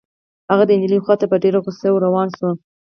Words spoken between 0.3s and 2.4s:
هغه د نجلۍ خوا ته په ډېرې غصې ور روان